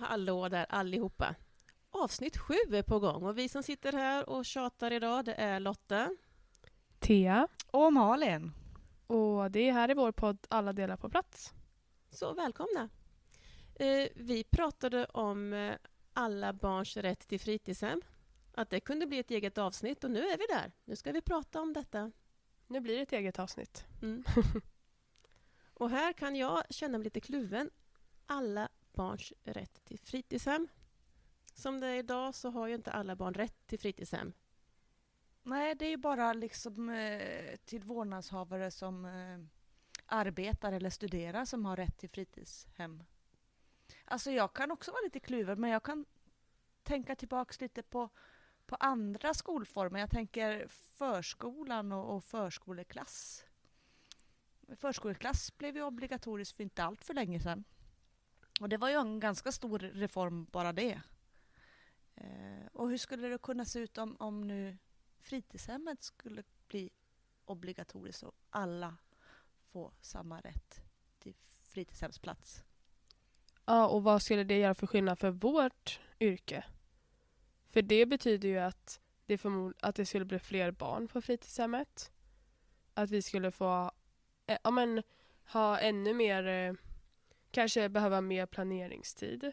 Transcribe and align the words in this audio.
hallå 0.00 0.48
där 0.48 0.66
allihopa! 0.68 1.34
Avsnitt 1.90 2.36
sju 2.36 2.54
är 2.54 2.82
på 2.82 3.00
gång 3.00 3.22
och 3.22 3.38
vi 3.38 3.48
som 3.48 3.62
sitter 3.62 3.92
här 3.92 4.28
och 4.28 4.44
tjatar 4.44 4.92
idag 4.92 5.24
det 5.24 5.34
är 5.34 5.60
Lotta. 5.60 6.16
Thea. 6.98 7.48
Och 7.70 7.92
Malin. 7.92 8.52
Och 9.06 9.50
det 9.50 9.68
är 9.68 9.72
här 9.72 9.90
i 9.90 9.94
vår 9.94 10.12
podd 10.12 10.46
Alla 10.48 10.72
delar 10.72 10.96
på 10.96 11.08
plats. 11.08 11.54
Så 12.10 12.34
välkomna! 12.34 12.88
Eh, 13.74 14.08
vi 14.14 14.44
pratade 14.44 15.04
om 15.04 15.52
eh, 15.52 15.74
alla 16.12 16.52
barns 16.52 16.96
rätt 16.96 17.28
till 17.28 17.40
fritidshem. 17.40 18.02
Att 18.54 18.70
det 18.70 18.80
kunde 18.80 19.06
bli 19.06 19.18
ett 19.18 19.30
eget 19.30 19.58
avsnitt 19.58 20.04
och 20.04 20.10
nu 20.10 20.20
är 20.20 20.38
vi 20.38 20.46
där. 20.48 20.72
Nu 20.84 20.96
ska 20.96 21.12
vi 21.12 21.20
prata 21.20 21.60
om 21.60 21.72
detta. 21.72 22.12
Nu 22.66 22.80
blir 22.80 22.96
det 22.96 23.02
ett 23.02 23.12
eget 23.12 23.38
avsnitt. 23.38 23.84
Mm. 24.02 24.24
och 25.74 25.90
här 25.90 26.12
kan 26.12 26.36
jag 26.36 26.62
känna 26.70 26.98
mig 26.98 27.04
lite 27.04 27.20
kluven. 27.20 27.70
Alla 28.26 28.68
barns 28.94 29.32
rätt 29.44 29.84
till 29.84 29.98
fritidshem. 29.98 30.68
Som 31.54 31.80
det 31.80 31.86
är 31.86 31.98
idag 31.98 32.34
så 32.34 32.50
har 32.50 32.66
ju 32.66 32.74
inte 32.74 32.92
alla 32.92 33.16
barn 33.16 33.34
rätt 33.34 33.66
till 33.66 33.78
fritidshem. 33.78 34.32
Nej, 35.42 35.74
det 35.74 35.84
är 35.84 35.90
ju 35.90 35.96
bara 35.96 36.32
liksom 36.32 36.90
eh, 36.90 37.56
till 37.64 37.82
vårdnadshavare 37.82 38.70
som 38.70 39.04
eh, 39.04 39.38
arbetar 40.06 40.72
eller 40.72 40.90
studerar 40.90 41.44
som 41.44 41.64
har 41.64 41.76
rätt 41.76 41.98
till 41.98 42.10
fritidshem. 42.10 43.02
Alltså 44.04 44.30
jag 44.30 44.54
kan 44.54 44.70
också 44.70 44.90
vara 44.90 45.02
lite 45.04 45.20
kluven, 45.20 45.60
men 45.60 45.70
jag 45.70 45.82
kan 45.82 46.04
tänka 46.82 47.16
tillbaks 47.16 47.60
lite 47.60 47.82
på, 47.82 48.08
på 48.66 48.76
andra 48.76 49.34
skolformer. 49.34 50.00
Jag 50.00 50.10
tänker 50.10 50.66
förskolan 50.68 51.92
och, 51.92 52.16
och 52.16 52.24
förskoleklass. 52.24 53.44
Förskoleklass 54.76 55.58
blev 55.58 55.76
ju 55.76 55.82
obligatoriskt 55.82 56.56
för 56.56 56.62
inte 56.62 56.84
allt 56.84 57.04
för 57.04 57.14
länge 57.14 57.40
sedan. 57.40 57.64
Och 58.60 58.68
det 58.68 58.76
var 58.76 58.88
ju 58.88 58.94
en 58.94 59.20
ganska 59.20 59.52
stor 59.52 59.78
reform 59.78 60.46
bara 60.52 60.72
det. 60.72 61.00
Eh, 62.14 62.66
och 62.72 62.88
hur 62.88 62.96
skulle 62.96 63.28
det 63.28 63.38
kunna 63.38 63.64
se 63.64 63.78
ut 63.78 63.98
om, 63.98 64.16
om 64.18 64.40
nu 64.40 64.78
fritidshemmet 65.20 66.02
skulle 66.02 66.42
bli 66.68 66.90
obligatoriskt 67.44 68.22
och 68.22 68.34
alla 68.50 68.96
får 69.72 69.92
samma 70.00 70.40
rätt 70.40 70.80
till 71.18 71.34
fritidshemsplats? 71.62 72.64
Ja, 73.64 73.88
och 73.88 74.02
vad 74.02 74.22
skulle 74.22 74.44
det 74.44 74.58
göra 74.58 74.74
för 74.74 74.86
skillnad 74.86 75.18
för 75.18 75.30
vårt 75.30 76.00
yrke? 76.20 76.64
För 77.68 77.82
det 77.82 78.06
betyder 78.06 78.48
ju 78.48 78.58
att 78.58 79.00
det, 79.26 79.40
att 79.80 79.94
det 79.94 80.06
skulle 80.06 80.24
bli 80.24 80.38
fler 80.38 80.70
barn 80.70 81.08
på 81.08 81.20
fritidshemmet. 81.20 82.12
Att 82.94 83.10
vi 83.10 83.22
skulle 83.22 83.50
få 83.50 83.90
eh, 84.46 84.58
ja, 84.64 84.70
men, 84.70 85.02
ha 85.52 85.78
ännu 85.78 86.14
mer, 86.14 86.46
eh, 86.46 86.74
kanske 87.54 87.88
behöva 87.88 88.20
mer 88.20 88.46
planeringstid. 88.46 89.52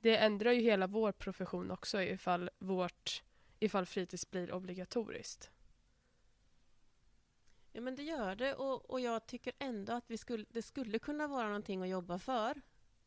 Det 0.00 0.16
ändrar 0.16 0.52
ju 0.52 0.60
hela 0.60 0.86
vår 0.86 1.12
profession 1.12 1.70
också 1.70 2.02
ifall, 2.02 2.50
vårt, 2.58 3.22
ifall 3.58 3.86
fritids 3.86 4.30
blir 4.30 4.52
obligatoriskt. 4.52 5.50
Ja, 7.72 7.80
men 7.80 7.94
det 7.94 8.02
gör 8.02 8.34
det 8.34 8.54
och, 8.54 8.90
och 8.90 9.00
jag 9.00 9.26
tycker 9.26 9.52
ändå 9.58 9.92
att 9.92 10.10
vi 10.10 10.18
skulle, 10.18 10.44
det 10.50 10.62
skulle 10.62 10.98
kunna 10.98 11.26
vara 11.26 11.46
någonting 11.46 11.82
att 11.82 11.88
jobba 11.88 12.18
för. 12.18 12.60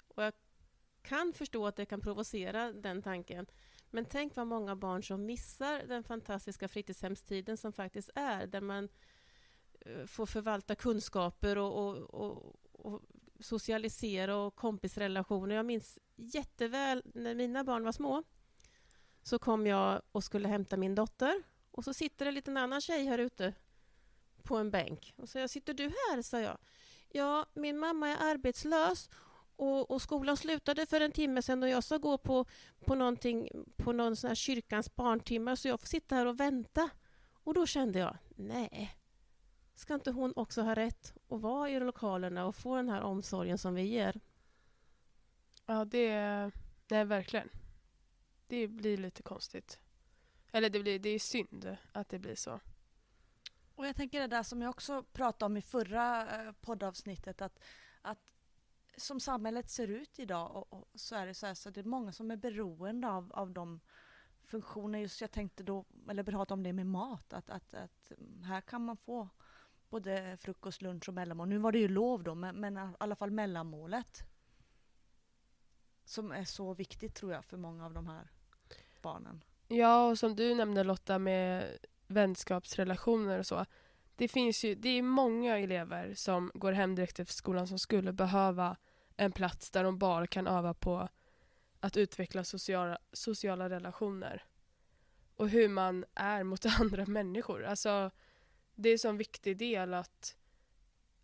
Och 0.08 0.23
jag 0.23 0.33
kan 1.02 1.33
förstå 1.33 1.67
att 1.67 1.75
det 1.75 1.86
kan 1.86 2.02
provocera 2.02 2.73
den 2.73 3.02
tanken. 3.02 3.45
Men 3.89 4.05
tänk 4.05 4.36
vad 4.36 4.47
många 4.47 4.75
barn 4.75 5.03
som 5.03 5.25
missar 5.25 5.83
den 5.88 6.03
fantastiska 6.03 6.67
fritidshemstiden 6.67 7.58
som 7.58 7.73
faktiskt 7.73 8.09
är, 8.16 8.47
där 8.47 8.61
man 8.61 8.89
eh, 9.81 10.05
får 10.05 10.25
förvalta 10.25 10.75
kunskaper 10.75 11.58
och, 11.58 11.88
och, 11.88 12.14
och, 12.14 12.55
och 12.72 13.02
socialisera 13.45 14.36
och 14.38 14.56
kompisrelationer. 14.56 15.56
Jag 15.56 15.66
minns 15.66 16.00
jätteväl 16.16 17.02
när 17.14 17.36
mina 17.36 17.64
barn 17.64 17.83
var 17.83 17.92
små 17.92 18.23
så 19.23 19.39
kom 19.39 19.67
jag 19.67 20.02
och 20.11 20.23
skulle 20.23 20.48
hämta 20.48 20.78
min 20.78 20.95
dotter 20.95 21.44
och 21.72 21.84
så 21.84 21.94
sitter 21.94 22.26
det 22.26 22.30
en 22.30 22.36
liten 22.36 22.58
annan 22.58 22.82
tjej 22.82 23.05
här 23.05 23.17
ute 23.17 23.54
på 24.44 24.58
en 24.58 24.72
bänk. 24.72 25.14
Och 25.17 25.30
så 25.30 25.38
jag, 25.38 25.50
sitter 25.50 25.73
du 25.73 25.84
här? 25.84 26.22
sa 26.22 26.39
jag. 26.39 26.58
Ja, 27.10 27.45
min 27.54 27.80
mamma 27.80 28.10
är 28.10 28.32
arbetslös 28.32 29.10
och, 29.55 29.92
och, 29.92 30.02
skolan 30.02 30.38
slutade 30.38 30.86
för 30.86 31.02
en 31.02 31.11
timme 31.11 31.42
sedan 31.42 31.64
och 31.64 31.70
jag 31.70 31.84
ska 31.84 31.98
gå 31.98 32.17
på, 32.17 32.45
på, 32.86 32.95
någonting, 32.95 33.50
på 33.78 33.92
någon 33.92 34.16
sån 34.16 34.28
här 34.28 34.36
kyrkans 34.36 34.95
barntimme 34.95 35.58
så 35.58 35.67
jag 35.67 35.80
får 35.80 35.88
sitta 35.88 36.16
här 36.16 36.26
och 36.26 36.39
vänta. 36.39 36.89
Och 37.32 37.54
då 37.54 37.66
kände 37.66 38.00
jag, 38.00 38.17
nej, 38.36 38.95
ska 39.75 39.93
inte 39.93 40.11
hon 40.11 40.33
också 40.36 40.61
ha 40.61 40.75
rätt 40.75 41.13
att 41.30 41.41
vara 41.41 41.69
i 41.69 41.80
lokalerna 41.80 42.45
och 42.45 42.55
få 42.55 42.75
den 42.75 42.89
här 42.89 43.02
omsorgen 43.02 43.58
som 43.58 43.75
vi 43.75 43.81
ger? 43.81 44.21
Ja, 45.65 45.86
det 45.86 46.08
är, 46.08 46.52
det 46.87 46.95
är 46.95 47.05
verkligen. 47.05 47.49
Det 48.47 48.67
blir 48.67 48.97
lite 48.97 49.23
konstigt. 49.23 49.80
Eller 50.52 50.69
det, 50.69 50.80
blir, 50.80 50.99
det 50.99 51.09
är 51.09 51.19
synd 51.19 51.77
att 51.91 52.09
det 52.09 52.19
blir 52.19 52.36
så. 52.36 52.59
Och 53.75 53.87
jag 53.87 53.95
tänker 53.95 54.21
det 54.21 54.27
där 54.27 54.43
som 54.43 54.61
jag 54.61 54.69
också 54.69 55.03
pratade 55.03 55.45
om 55.45 55.58
i 55.58 55.61
förra 55.61 56.36
eh, 56.42 56.52
poddavsnittet 56.52 57.42
att, 57.42 57.59
att 58.02 58.31
som 58.97 59.19
samhället 59.19 59.69
ser 59.69 59.87
ut 59.87 60.19
idag 60.19 60.55
och, 60.55 60.73
och 60.73 60.87
så 60.95 61.15
är 61.15 61.25
det 61.25 61.33
så 61.33 61.45
här 61.45 61.53
så 61.53 61.69
det 61.69 61.80
är 61.80 61.83
många 61.83 62.11
som 62.11 62.31
är 62.31 62.36
beroende 62.36 63.09
av, 63.09 63.31
av 63.33 63.52
de 63.52 63.80
funktioner. 64.43 64.99
Just 64.99 65.21
jag 65.21 65.31
tänkte 65.31 65.63
då, 65.63 65.86
eller 66.09 66.23
prata 66.23 66.53
om 66.53 66.63
det 66.63 66.73
med 66.73 66.87
mat, 66.87 67.33
att, 67.33 67.49
att, 67.49 67.73
att 67.73 68.11
här 68.43 68.61
kan 68.61 68.86
man 68.86 68.97
få 68.97 69.30
både 69.95 70.38
frukost, 70.38 70.82
lunch 70.82 71.10
och 71.10 71.14
mellanmål. 71.14 71.48
Nu 71.48 71.58
var 71.58 71.72
det 71.72 71.80
ju 71.80 71.88
lov 71.88 72.23
då, 72.23 72.36
men, 72.36 72.56
men 72.56 72.78
i 72.78 72.95
alla 73.00 73.16
fall 73.16 73.32
mellanmålet. 73.32 74.23
Som 76.06 76.32
är 76.32 76.44
så 76.44 76.73
viktigt 76.73 77.16
tror 77.16 77.33
jag 77.33 77.45
för 77.45 77.58
många 77.58 77.86
av 77.86 77.94
de 77.94 78.08
här 78.08 78.32
barnen. 79.02 79.44
Ja, 79.67 80.08
och 80.10 80.20
som 80.20 80.36
du 80.36 80.55
nämnde 80.55 80.84
Lotta 80.84 81.20
med 81.20 81.78
vänskapsrelationer 82.08 83.39
och 83.39 83.45
så. 83.45 83.66
Det 84.16 84.28
finns 84.28 84.64
ju, 84.64 84.76
det 84.76 84.89
är 84.89 85.02
många 85.02 85.58
elever 85.58 86.14
som 86.14 86.52
går 86.54 86.72
hem 86.72 86.95
direkt 86.95 87.20
efter 87.20 87.36
skolan 87.36 87.67
som 87.67 87.80
skulle 87.80 88.14
behöva 88.14 88.78
en 89.17 89.32
plats 89.32 89.72
där 89.72 89.84
de 89.84 89.98
bara 89.98 90.28
kan 90.28 90.48
öva 90.48 90.73
på 90.73 91.10
att 91.80 91.98
utveckla 91.98 92.44
sociala, 92.44 92.98
sociala 93.14 93.70
relationer. 93.70 94.44
Och 95.36 95.50
hur 95.50 95.70
man 95.70 96.05
är 96.16 96.44
mot 96.44 96.66
andra 96.80 97.05
människor. 97.05 97.64
Alltså, 97.64 98.11
det 98.75 98.89
är 98.89 98.93
en 98.93 98.99
sån 98.99 99.17
viktig 99.17 99.58
del 99.58 99.93
att, 99.93 100.36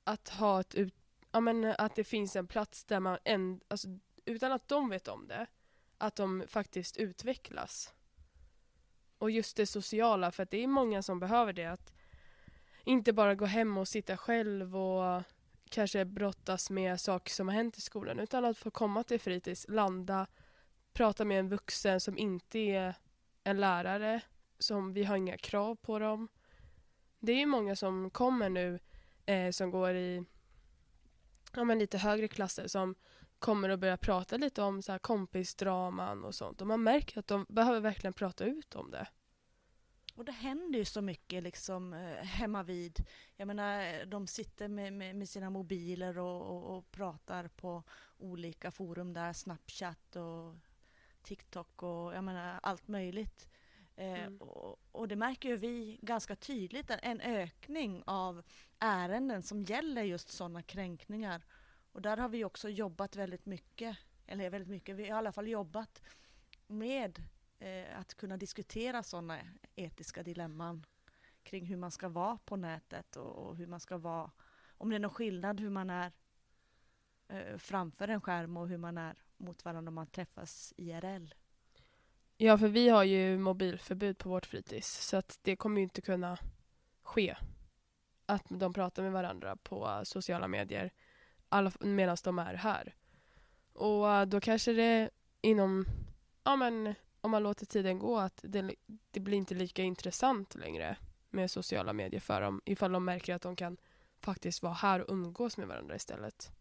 att 0.03 0.29
ha 0.29 0.59
ett 0.59 0.75
ut, 0.75 0.95
ja, 1.31 1.39
men 1.39 1.66
att 1.78 1.95
det 1.95 2.03
finns 2.03 2.35
en 2.35 2.47
plats 2.47 2.84
där 2.84 3.00
man, 3.00 3.17
en, 3.23 3.62
alltså, 3.67 3.88
utan 4.25 4.51
att 4.51 4.67
de 4.67 4.89
vet 4.89 5.07
om 5.07 5.28
det, 5.28 5.47
att 5.97 6.16
de 6.16 6.44
faktiskt 6.47 6.97
utvecklas. 6.97 7.94
Och 9.17 9.31
just 9.31 9.57
det 9.57 9.66
sociala, 9.66 10.31
för 10.31 10.44
att 10.44 10.51
det 10.51 10.63
är 10.63 10.67
många 10.67 11.01
som 11.01 11.19
behöver 11.19 11.53
det. 11.53 11.66
Att 11.66 11.94
inte 12.84 13.13
bara 13.13 13.35
gå 13.35 13.45
hem 13.45 13.78
och 13.78 13.88
sitta 13.88 14.18
själv 14.18 14.78
och 14.78 15.23
kanske 15.69 16.06
brottas 16.06 16.69
med 16.69 17.01
saker 17.01 17.31
som 17.31 17.47
har 17.47 17.56
hänt 17.56 17.78
i 17.78 17.81
skolan, 17.81 18.19
utan 18.19 18.45
att 18.45 18.57
få 18.57 18.72
komma 18.72 19.03
till 19.03 19.19
fritids, 19.19 19.66
landa, 19.69 20.28
prata 20.94 21.25
med 21.25 21.39
en 21.39 21.50
vuxen 21.50 22.00
som 22.00 22.18
inte 22.18 22.59
är 22.59 22.95
en 23.44 23.59
lärare, 23.59 24.22
som 24.59 24.94
vi 24.94 25.03
har 25.03 25.16
inga 25.16 25.38
krav 25.38 25.75
på 25.75 26.00
dem 26.00 26.28
det 27.22 27.32
är 27.32 27.40
ju 27.40 27.46
många 27.46 27.76
som 27.76 28.09
kommer 28.09 28.50
nu 28.50 28.80
eh, 29.26 29.52
som 29.52 29.72
går 29.72 29.96
i 29.96 30.24
ja, 31.54 31.64
men 31.64 31.80
lite 31.80 31.98
högre 31.98 32.28
klasser 32.28 32.68
som 32.68 32.96
kommer 33.40 33.70
att 33.70 33.80
börja 33.80 33.98
prata 33.98 34.38
lite 34.38 34.62
om 34.62 34.82
så 34.82 34.92
här 34.92 35.00
kompisdraman 35.00 36.24
och 36.24 36.36
sånt. 36.36 36.62
Och 36.62 36.68
man 36.68 36.84
märker 36.84 37.20
att 37.20 37.28
de 37.28 37.46
behöver 37.50 37.80
verkligen 37.80 38.14
prata 38.14 38.46
ut 38.46 38.76
om 38.76 38.92
det. 38.92 39.08
Och 40.16 40.25
det 40.25 40.31
händer 40.31 40.80
ju 40.80 40.86
så 40.86 41.01
mycket 41.01 41.44
liksom 41.44 41.94
eh, 41.94 42.24
hemma 42.24 42.63
vid. 42.63 43.06
Jag 43.36 43.48
menar, 43.48 44.06
de 44.06 44.28
sitter 44.28 44.68
med, 44.68 44.94
med, 44.94 45.16
med 45.16 45.30
sina 45.30 45.50
mobiler 45.50 46.18
och, 46.18 46.42
och, 46.42 46.78
och, 46.78 46.92
pratar 46.92 47.48
på 47.48 47.84
olika 48.18 48.72
forum 48.72 49.13
där, 49.13 49.34
Snapchat 49.34 50.16
och 50.16 50.56
TikTok 51.22 51.84
och 51.84 52.16
jag 52.16 52.24
menar 52.24 52.60
allt 52.63 52.88
möjligt. 52.88 53.50
Eh, 53.96 54.24
mm. 54.24 54.38
och, 54.38 54.80
och, 54.92 55.08
det 55.08 55.16
märker 55.16 55.50
ju 55.50 55.56
vi 55.56 56.00
ganska 56.02 56.36
tydligt, 56.36 56.92
en 57.02 57.22
ökning 57.22 58.04
av 58.06 58.44
ärenden 58.80 59.44
som 59.44 59.64
gäller 59.64 60.04
just 60.04 60.30
sådana 60.30 60.62
kränkningar. 60.62 61.42
Och 61.92 62.02
där 62.02 62.18
har 62.18 62.30
vi 62.30 62.46
också 62.46 62.70
jobbat 62.70 63.16
väldigt 63.16 63.46
mycket, 63.46 63.98
eller 64.28 64.50
väldigt 64.50 64.70
mycket, 64.70 64.96
vi 64.96 65.04
har 65.04 65.10
i 65.10 65.12
alla 65.12 65.32
fall 65.32 65.48
jobbat 65.48 66.02
med 66.68 67.24
eh, 67.60 68.00
att 68.00 68.16
kunna 68.16 68.38
diskutera 68.38 69.04
sådana 69.04 69.40
etiska 69.76 70.24
dilemman 70.24 70.86
kring 71.44 71.66
hur 71.66 71.78
man 71.78 71.92
ska 71.92 72.10
vara 72.10 72.38
på 72.38 72.56
nätet 72.56 73.16
och, 73.16 73.48
och, 73.48 73.56
hur 73.56 73.68
man 73.68 73.80
ska 73.80 73.98
vara, 73.98 74.32
om 74.78 74.90
det 74.90 74.96
är 74.96 75.00
någon 75.00 75.12
skillnad 75.12 75.60
hur 75.60 75.70
man 75.70 75.90
är 75.90 76.12
eh, 77.28 77.58
framför 77.58 78.08
en 78.08 78.22
skärm 78.22 78.58
och 78.58 78.68
hur 78.68 78.78
man 78.78 78.98
är 78.98 79.16
mot 79.38 79.66
varandra 79.66 79.90
om 79.90 79.96
man 79.96 80.08
träffas 80.08 80.74
IRL. 80.78 81.34
Ja, 82.44 82.58
för 82.58 82.68
vi 82.68 82.90
har 82.90 83.04
ju 83.04 83.38
mobilförbud 83.38 84.18
på 84.18 84.30
vårt 84.30 84.46
fritids 84.46 85.08
så 85.08 85.18
att 85.18 85.40
det 85.42 85.56
kommer 85.56 85.78
ju 85.78 85.84
inte 85.84 86.02
kunna 86.02 86.38
ske. 87.04 87.36
Att 88.26 88.46
de 88.50 88.74
pratar 88.74 89.04
med 89.04 89.12
varandra 89.12 89.56
på 89.56 90.02
sociala 90.04 90.48
medier 90.48 90.92
medan 91.80 92.18
de 92.24 92.40
är 92.40 92.54
här. 92.54 92.96
Och 93.74 94.12
eh, 94.12 94.26
då 94.26 94.42
kanske 94.42 94.74
det 94.74 95.10
inom, 95.42 95.86
ja 96.44 96.56
men 96.56 96.96
om 97.22 97.32
man 97.32 97.44
låter 97.44 97.66
tiden 97.66 98.00
gå 98.00 98.18
att 98.18 98.40
det, 98.44 98.76
det 99.12 99.20
blir 99.20 99.38
inte 99.38 99.56
lika 99.56 99.84
intressant 99.84 100.56
längre 100.56 100.98
med 101.30 101.52
sociala 101.52 101.94
medier 101.94 102.22
för 102.22 102.42
dem 102.42 102.62
ifall 102.66 102.92
de 102.92 103.06
märker 103.06 103.36
att 103.36 103.42
de 103.42 103.56
kan 103.56 103.78
faktiskt 104.20 104.64
vara 104.64 104.74
här 104.74 105.02
och 105.02 105.14
umgås 105.14 105.58
med 105.58 105.68
varandra 105.68 105.96
istället. 105.96 106.52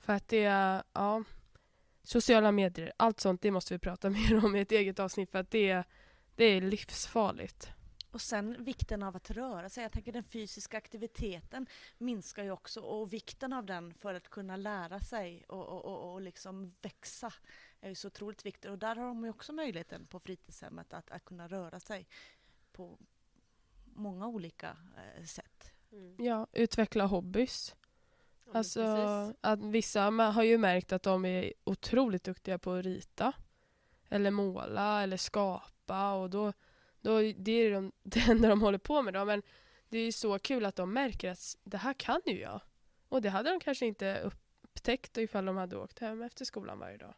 För 0.00 0.12
att 0.12 0.28
det, 0.28 0.44
eh, 0.44 0.80
ja, 0.92 1.24
sociala 2.08 2.52
medier, 2.52 2.92
allt 2.96 3.20
sånt, 3.20 3.42
det 3.42 3.50
måste 3.50 3.74
vi 3.74 3.78
prata 3.78 4.10
mer 4.18 4.44
om 4.44 4.56
i 4.56 4.60
ett 4.60 4.72
eget 4.72 4.98
avsnitt 4.98 5.30
för 5.30 5.38
att 5.38 5.50
det, 5.50 5.82
det 6.34 6.44
är 6.44 6.60
livsfarligt. 6.60 7.70
Och 8.10 8.20
sen 8.20 8.64
vikten 8.64 9.02
av 9.02 9.16
att 9.16 9.30
röra 9.30 9.68
sig. 9.68 9.82
Jag 9.82 9.92
tänker 9.92 10.12
den 10.12 10.24
fysiska 10.24 10.78
aktiviteten 10.78 11.66
minskar 11.98 12.44
ju 12.44 12.50
också 12.50 12.80
och 12.80 13.12
vikten 13.12 13.52
av 13.52 13.66
den 13.66 13.94
för 13.94 14.14
att 14.14 14.28
kunna 14.28 14.56
lära 14.56 15.00
sig 15.00 15.44
och, 15.48 15.66
och, 15.66 15.84
och, 15.84 16.12
och 16.12 16.20
liksom 16.20 16.74
växa 16.82 17.32
är 17.80 17.88
ju 17.88 17.94
så 17.94 18.08
otroligt 18.08 18.46
viktigt. 18.46 18.70
Och 18.70 18.78
där 18.78 18.96
har 18.96 19.06
de 19.06 19.24
ju 19.24 19.30
också 19.30 19.52
möjligheten 19.52 20.06
på 20.06 20.20
fritidshemmet 20.20 20.92
att, 20.92 21.10
att 21.10 21.24
kunna 21.24 21.48
röra 21.48 21.80
sig 21.80 22.06
på 22.72 22.98
många 23.84 24.26
olika 24.26 24.76
eh, 24.96 25.24
sätt. 25.24 25.72
Mm. 25.92 26.16
Ja, 26.18 26.46
utveckla 26.52 27.06
hobbys. 27.06 27.74
Alltså, 28.52 28.80
precis. 28.80 29.38
att 29.40 29.64
vissa 29.64 30.00
har 30.10 30.42
ju 30.42 30.58
märkt 30.58 30.92
att 30.92 31.02
de 31.02 31.24
är 31.24 31.52
otroligt 31.64 32.24
duktiga 32.24 32.58
på 32.58 32.72
att 32.72 32.84
rita. 32.84 33.32
Eller 34.08 34.30
måla 34.30 35.02
eller 35.02 35.16
skapa 35.16 36.12
och 36.12 36.30
då, 36.30 36.52
då 37.00 37.18
det 37.36 37.52
är 37.52 37.70
de, 37.70 37.92
det 38.02 38.20
enda 38.20 38.48
de 38.48 38.60
håller 38.60 38.78
på 38.78 39.02
med 39.02 39.14
då. 39.14 39.24
Men 39.24 39.42
det 39.88 39.98
är 39.98 40.04
ju 40.04 40.12
så 40.12 40.38
kul 40.38 40.64
att 40.64 40.76
de 40.76 40.92
märker 40.92 41.30
att 41.30 41.56
det 41.64 41.76
här 41.76 41.94
kan 41.94 42.20
ju 42.26 42.40
jag. 42.40 42.60
Och 43.08 43.22
det 43.22 43.30
hade 43.30 43.50
de 43.50 43.60
kanske 43.60 43.86
inte 43.86 44.20
upptäckt 44.20 45.18
ifall 45.18 45.44
de 45.44 45.56
hade 45.56 45.76
åkt 45.76 45.98
hem 45.98 46.22
efter 46.22 46.44
skolan 46.44 46.78
varje 46.78 46.96
dag. 46.96 47.14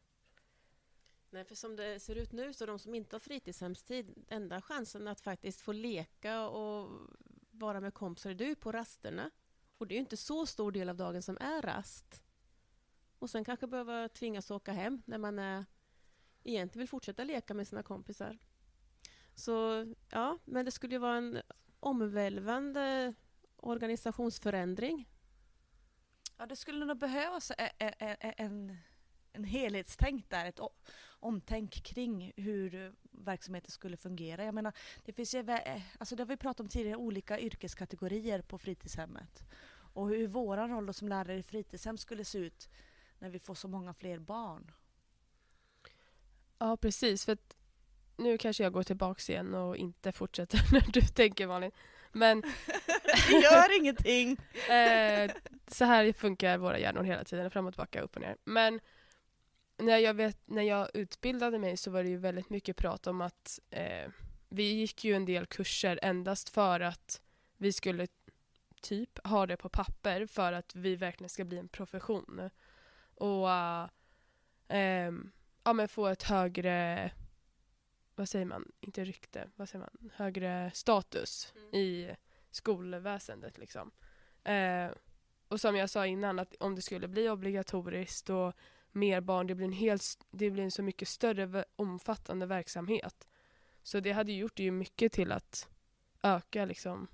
Nej, 1.31 1.45
för 1.45 1.55
som 1.55 1.77
det 1.77 2.01
ser 2.01 2.15
ut 2.15 2.33
nu 2.33 2.53
så 2.53 2.67
de 2.67 2.79
som 2.79 2.95
inte 2.95 3.17
har 3.17 3.21
fritidshemstid, 3.21 4.25
enda 4.29 4.63
chansen 4.63 5.09
att 5.09 5.21
faktiskt 5.21 5.61
få 5.61 5.73
leka 5.73 6.49
och 6.49 6.91
vara 7.51 7.81
med 7.81 7.95
kompisar, 7.95 8.35
det 8.35 8.45
är 8.45 8.49
ju 8.49 8.55
på 8.55 8.73
rasterna. 8.73 9.31
Och 9.81 9.87
det 9.87 9.95
är 9.95 9.97
ju 9.97 10.01
inte 10.01 10.17
så 10.17 10.47
stor 10.47 10.73
del 10.73 10.89
av 10.89 10.97
dagen 10.97 11.23
som 11.23 11.39
är 11.41 11.63
rast. 11.63 12.23
Och 13.19 13.31
sen 13.31 13.45
kanske 13.45 13.67
behöva 13.67 14.09
tvingas 14.09 14.51
åka 14.51 14.73
hem 14.73 15.03
när 15.07 15.19
man 15.19 15.39
är, 15.39 15.65
egentligen 16.45 16.81
vill 16.81 16.89
fortsätta 16.89 17.25
leka 17.25 17.55
med 17.55 17.69
sina 17.69 17.83
kompisar. 17.83 18.39
Så 19.35 19.87
ja, 20.11 20.39
men 20.45 20.65
det 20.65 20.71
skulle 20.71 20.95
ju 20.95 20.99
vara 20.99 21.17
en 21.17 21.43
omvälvande 21.81 23.15
organisationsförändring. 23.57 25.09
Ja, 26.37 26.47
det 26.47 26.57
skulle 26.57 26.85
nog 26.85 26.99
behövas 26.99 27.51
e-, 27.51 27.71
e-, 27.79 27.95
e-, 27.99 28.35
en, 28.37 28.77
en 29.33 29.45
helhetstänk 29.45 30.31
där, 30.31 30.47
ett 30.47 30.61
omtänk 31.21 31.83
kring 31.83 32.33
hur 32.37 32.95
verksamheten 33.11 33.71
skulle 33.71 33.97
fungera. 33.97 34.45
Jag 34.45 34.55
menar, 34.55 34.73
det 35.05 35.13
finns 35.13 35.35
ju, 35.35 35.59
alltså 35.99 36.17
det 36.17 36.23
har 36.23 36.29
vi 36.29 36.37
pratat 36.37 36.61
om 36.61 36.69
tidigare, 36.69 36.97
olika 36.97 37.41
yrkeskategorier 37.41 38.43
på 38.43 38.59
fritidshemmet. 38.59 39.43
Och 39.93 40.09
hur 40.09 40.27
vår 40.27 40.57
roll 40.57 40.95
som 40.95 41.09
lärare 41.09 41.37
i 41.37 41.43
fritidshem 41.43 41.99
skulle 41.99 42.25
se 42.25 42.39
ut 42.39 42.69
när 43.19 43.31
vi 43.31 43.39
får 43.39 43.55
så 43.55 43.69
många 43.69 43.95
fler 43.95 44.19
barn. 44.19 44.73
Ja, 46.59 46.77
precis. 46.77 47.25
För 47.25 47.33
att 47.33 47.57
nu 48.17 48.39
kanske 48.39 48.63
jag 48.63 48.73
går 48.73 48.83
tillbaks 48.83 49.31
igen 49.31 49.55
och 49.55 49.77
inte 49.77 50.13
fortsätter 50.13 50.61
när 50.73 50.93
du 50.93 51.01
tänker 51.01 51.47
Malin. 51.47 51.73
Men 52.13 52.41
Det 53.29 53.33
gör 53.43 53.81
ingenting! 53.81 54.37
Eh, 54.71 55.31
så 55.67 55.85
här 55.85 56.13
funkar 56.13 56.59
våra 56.59 56.79
hjärnor 56.79 57.03
hela 57.03 57.25
tiden, 57.25 57.51
fram 57.51 57.67
och 57.67 57.73
tillbaka, 57.73 58.01
upp 58.01 58.17
och 58.17 58.23
ner. 58.23 58.37
Men 58.45 58.81
när 59.77 59.99
jag, 59.99 60.15
vet, 60.15 60.39
när 60.47 60.63
jag 60.63 60.89
utbildade 60.95 61.59
mig 61.59 61.77
så 61.77 61.91
var 61.91 62.03
det 62.03 62.09
ju 62.09 62.17
väldigt 62.17 62.51
mycket 62.51 62.77
prat 62.77 63.07
om 63.07 63.21
att 63.21 63.61
eh, 63.71 64.11
vi 64.49 64.63
gick 64.73 65.05
ju 65.05 65.15
en 65.15 65.25
del 65.25 65.47
kurser 65.47 65.99
endast 66.03 66.49
för 66.49 66.81
att 66.81 67.21
vi 67.57 67.73
skulle 67.73 68.07
typ 68.81 69.27
ha 69.27 69.47
det 69.47 69.57
på 69.57 69.69
papper 69.69 70.27
för 70.27 70.53
att 70.53 70.75
vi 70.75 70.97
verkligen 70.97 71.29
ska 71.29 71.45
bli 71.45 71.59
en 71.59 71.69
profession. 71.69 72.51
Och 73.15 73.51
eh, 73.51 73.89
ehm, 74.69 75.31
ja, 75.65 75.73
men 75.73 75.89
få 75.89 76.07
ett 76.07 76.23
högre, 76.23 77.11
vad 78.15 78.29
säger 78.29 78.45
man, 78.45 78.73
inte 78.81 79.05
rykte, 79.05 79.51
vad 79.57 79.69
säger 79.69 79.81
man, 79.81 80.11
högre 80.15 80.71
status 80.75 81.55
Mm. 81.57 81.75
i 81.75 82.17
skolväsendet 82.51 83.59
liksom. 83.59 83.91
Eh, 84.45 84.91
och 85.49 85.61
som 85.61 85.77
jag 85.77 85.91
sa 85.91 86.07
innan, 86.07 86.39
att 86.39 86.55
om 86.61 86.75
det 86.75 86.83
skulle 86.83 87.09
bli 87.09 87.29
obligatoriskt 87.29 88.31
och 88.31 88.53
mer 88.93 89.21
barn, 89.21 89.47
det 89.47 89.55
blir 89.55 89.67
en, 89.67 89.73
helt, 89.73 90.27
det 90.31 90.51
blir 90.51 90.65
en 90.65 90.71
så 90.71 90.83
mycket 90.83 91.09
större 91.09 91.65
omfattande 91.77 92.47
verksamhet. 92.47 93.29
Så 93.83 94.01
det 94.01 94.13
hade 94.13 94.33
gjort 94.33 94.59
ju 94.59 94.71
mycket 94.71 95.13
till 95.13 95.33
att 95.33 95.69
öka 96.23 96.65
liksom 96.65 97.09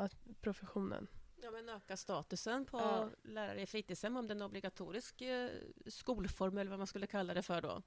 att 0.00 0.16
professionen. 0.40 1.06
Ja, 1.42 1.50
men 1.50 1.68
öka 1.68 1.96
statusen 1.96 2.66
på 2.66 2.78
Ja. 2.78 3.10
lärare 3.22 3.60
i 3.62 3.66
fritidshem 3.66 4.16
om 4.16 4.26
det 4.26 4.32
är 4.32 4.36
en 4.36 4.42
obligatorisk 4.42 5.20
eh, 5.20 5.50
skolform 5.86 6.58
eller 6.58 6.70
vad 6.70 6.78
man 6.80 6.86
skulle 6.86 7.06
kalla 7.06 7.34
det 7.34 7.42
för 7.42 7.62
då. 7.62 7.82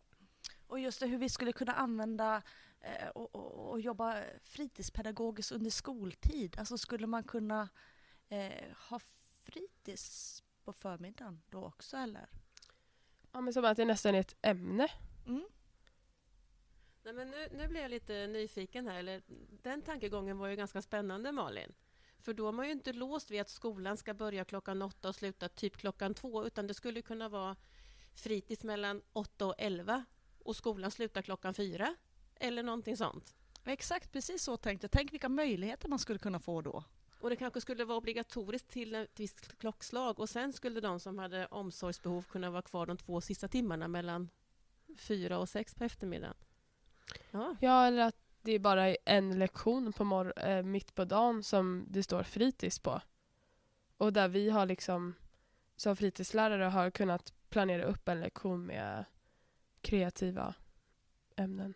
Och 0.68 0.80
just 0.80 1.00
det, 1.00 1.08
hur 1.08 1.18
vi 1.18 1.30
skulle 1.30 1.54
kunna 1.54 1.74
använda 1.74 2.42
eh, 2.80 3.08
och, 3.08 3.36
och, 3.36 3.72
och 3.72 3.80
jobba 3.82 4.24
fritidspedagogiskt 4.44 5.52
under 5.52 5.70
skoltid. 5.72 6.56
Alltså 6.60 6.78
skulle 6.78 7.08
man 7.08 7.24
kunna 7.24 7.70
eh, 8.30 8.78
ha 8.90 9.00
fritids 9.42 10.44
på 10.64 10.74
förmiddagen 10.74 11.42
då 11.50 11.66
också 11.66 11.98
eller? 11.98 12.30
Ja 13.32 13.42
men 13.42 13.54
som 13.54 13.66
att 13.66 13.78
det 13.78 13.86
nästan 13.86 14.16
är 14.16 14.20
ett 14.20 14.36
ämne. 14.42 14.88
Mm. 15.28 15.48
Nej, 17.04 17.14
men 17.14 17.30
nu, 17.30 17.48
nu 17.52 17.68
blir 17.68 17.82
jag 17.82 17.92
lite 17.92 18.28
nyfiken 18.28 18.88
här. 18.88 19.00
Eller, 19.00 19.22
den 19.64 19.82
tankegången 19.82 20.38
var 20.38 20.48
ju 20.48 20.56
ganska 20.56 20.82
spännande, 20.82 21.32
Malin. 21.32 21.74
För 22.24 22.34
då 22.34 22.48
är 22.48 22.52
man 22.52 22.66
ju 22.66 22.72
inte 22.72 22.94
låst 22.94 23.32
vid 23.32 23.42
att 23.42 23.50
skolan 23.50 23.98
ska 23.98 24.14
börja 24.14 24.46
klockan 24.46 24.82
åtta 24.82 25.10
och 25.10 25.16
sluta 25.16 25.50
typ 25.50 25.78
klockan 25.78 26.14
två, 26.14 26.46
utan 26.46 26.68
det 26.68 26.74
skulle 26.74 27.02
kunna 27.02 27.30
vara 27.30 27.56
fritids 28.16 28.64
mellan 28.64 29.02
åtta 29.14 29.46
och 29.46 29.56
elva 29.58 30.06
och 30.40 30.56
skolan 30.56 30.92
slutar 30.92 31.22
klockan 31.22 31.54
fyra, 31.54 31.96
eller 32.36 32.64
någonting 32.64 32.98
sånt. 32.98 33.36
Exakt, 33.66 34.12
precis 34.12 34.44
så 34.44 34.58
tänkte 34.58 34.86
jag. 34.86 34.92
Tänk 34.92 35.14
vilka 35.14 35.30
möjligheter 35.30 35.90
man 35.90 36.00
skulle 36.00 36.20
kunna 36.20 36.40
få 36.40 36.62
då. 36.62 36.84
Och 37.20 37.30
det 37.30 37.36
kanske 37.36 37.62
skulle 37.62 37.86
vara 37.86 37.98
obligatoriskt 37.98 38.70
till 38.70 38.96
ett 38.96 39.20
visst 39.20 39.58
klockslag 39.58 40.20
och 40.20 40.30
sen 40.30 40.54
skulle 40.54 40.82
de 40.82 41.00
som 41.00 41.20
hade 41.20 41.46
omsorgsbehov 41.46 42.22
kunna 42.22 42.52
vara 42.52 42.62
kvar 42.62 42.86
de 42.86 42.98
två 42.98 43.22
sista 43.22 43.48
timmarna 43.48 43.88
mellan 43.88 44.30
fyra 44.98 45.38
och 45.38 45.50
sex 45.50 45.76
på 45.76 45.84
eftermiddagen. 45.84 46.36
Ja, 47.32 47.56
Ja 47.62 47.86
eller 47.86 48.02
att 48.02 48.23
det 48.44 48.52
är 48.52 48.60
bara 48.60 48.96
en 48.96 49.40
lektion 49.40 49.94
på 49.94 50.04
mor- 50.04 50.40
eh, 50.40 50.64
mitt 50.64 50.96
på 50.96 51.06
dagen 51.06 51.44
som 51.44 51.86
det 51.90 52.04
står 52.04 52.24
fritids 52.24 52.80
på. 52.80 53.02
Och 53.98 54.14
där 54.14 54.28
vi 54.28 54.50
har 54.50 54.66
liksom 54.66 55.16
som 55.76 55.96
fritidslärare 55.96 56.64
har 56.64 56.92
kunnat 56.92 57.34
planera 57.50 57.84
upp 57.84 58.08
en 58.08 58.20
lektion 58.20 58.66
med 58.66 59.06
kreativa 59.82 60.56
ämnen. 61.36 61.74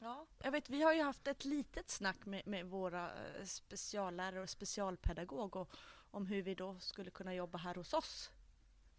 Ja. 0.00 0.26
Jag 0.42 0.50
vet, 0.52 0.70
vi 0.70 0.82
har 0.82 0.92
ju 0.92 1.02
haft 1.02 1.28
ett 1.28 1.44
litet 1.44 1.90
snack 1.90 2.26
med, 2.26 2.46
med 2.46 2.66
våra 2.66 3.04
eh, 3.06 3.44
speciallärare 3.44 4.40
och 4.42 4.50
specialpedagog 4.50 5.56
och, 5.56 5.70
om 6.10 6.26
hur 6.26 6.42
vi 6.42 6.54
då 6.54 6.78
skulle 6.78 7.10
kunna 7.10 7.34
jobba 7.34 7.58
här 7.58 7.74
hos 7.74 7.94
oss. 7.94 8.30